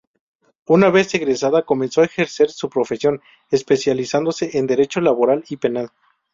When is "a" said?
2.01-2.05